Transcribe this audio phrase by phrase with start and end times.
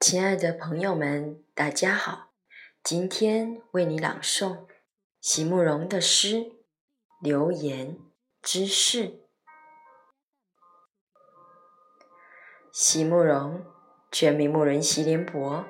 [0.00, 2.34] 亲爱的朋友们，大家好！
[2.82, 4.66] 今天为你朗诵
[5.20, 6.36] 席慕容的诗
[7.20, 7.98] 《流言
[8.42, 9.08] 之事》。
[12.70, 13.64] 席慕容，
[14.14, 15.64] 全名慕容席联博，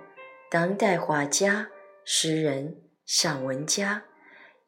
[0.51, 1.71] 当代画家、
[2.05, 4.05] 诗人、散文家。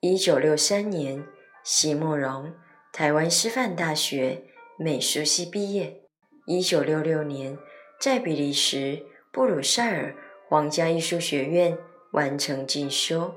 [0.00, 1.26] 一九六三年，
[1.62, 2.54] 席慕容
[2.90, 4.44] 台湾师范大学
[4.78, 6.00] 美术系毕业。
[6.46, 7.58] 一九六六年，
[8.00, 9.04] 在比利时。
[9.30, 10.16] 布鲁塞尔
[10.48, 11.76] 皇家艺术学院
[12.12, 13.34] 完成进修，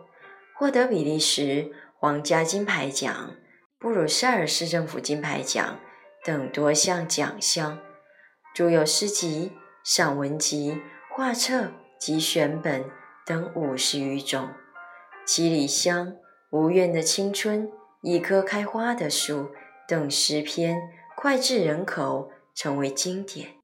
[0.55, 3.35] 获得比利时皇家金牌奖、
[3.77, 5.77] 布鲁塞尔市政府金牌奖
[6.23, 7.79] 等多项奖项。
[8.55, 9.51] 著有诗集、
[9.83, 12.85] 散文集、画册及选本
[13.25, 14.49] 等五十余种。
[15.25, 16.15] 七里香、
[16.51, 17.71] 无怨的青春、
[18.01, 19.51] 一棵开花的树
[19.87, 20.81] 等诗篇
[21.15, 23.55] 脍炙人口，成为经典。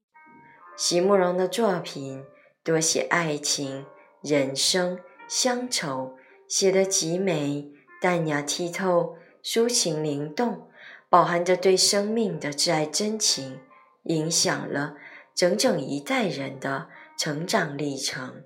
[0.76, 2.24] 席慕容的作品
[2.62, 3.86] 多写爱情、
[4.22, 6.16] 人生、乡愁，
[6.48, 7.70] 写得极美、
[8.00, 10.68] 淡雅剔透、抒情灵动，
[11.08, 13.60] 饱含着对生命的挚爱真情，
[14.04, 14.94] 影响了
[15.36, 18.44] 整整一代人的成长历程。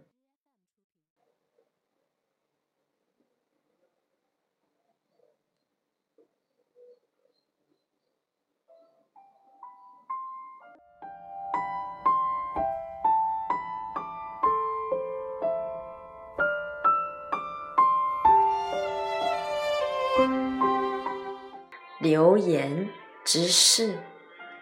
[22.01, 22.91] 流言
[23.25, 24.03] 之事，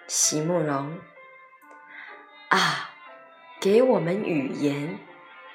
[0.06, 0.98] 席慕容
[2.48, 2.90] 啊，
[3.60, 4.98] 给我们语言，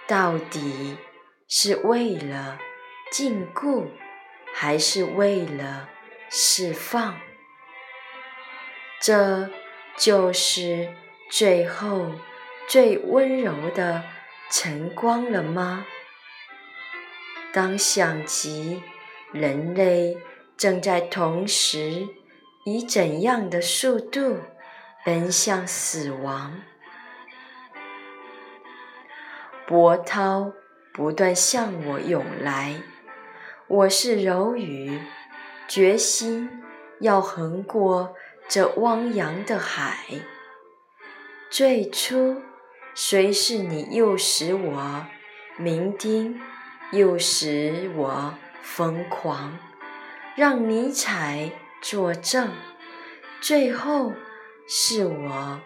[0.08, 0.98] 到底
[1.48, 2.60] 是为了
[3.12, 3.88] 禁锢，
[4.54, 5.90] 还是为了
[6.30, 7.20] 释放？
[9.02, 9.50] 这
[9.98, 10.96] 就是
[11.30, 12.12] 最后
[12.68, 14.04] 最温柔的
[14.50, 15.86] 晨光了吗？
[17.52, 18.84] 当想及
[19.32, 20.18] 人类。
[20.56, 22.08] 正在同时
[22.64, 24.38] 以怎样的速度
[25.04, 26.62] 奔向死亡？
[29.66, 30.52] 波涛
[30.94, 32.82] 不断向我涌来，
[33.68, 35.00] 我是柔鱼，
[35.70, 36.50] 决心
[37.00, 38.14] 要横过
[38.50, 40.06] 这汪洋的海。
[41.50, 42.42] 最初，
[42.94, 45.08] 谁是你诱使我
[45.58, 46.36] 酩酊，
[46.92, 49.58] 诱使我疯狂。
[50.36, 51.52] 让尼采
[51.82, 52.50] 作证，
[53.40, 54.12] 最后
[54.68, 55.62] 是我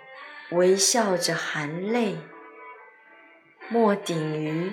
[0.52, 2.18] 微笑着含泪，
[3.70, 4.72] 莫顶于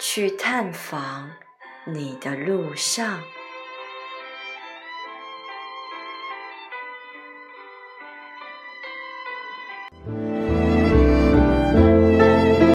[0.00, 1.30] 去探访
[1.84, 3.22] 你的路上。